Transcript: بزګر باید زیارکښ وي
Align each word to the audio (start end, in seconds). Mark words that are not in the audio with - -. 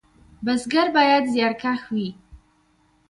بزګر 0.45 0.87
باید 0.95 1.23
زیارکښ 1.33 1.81
وي 1.93 2.09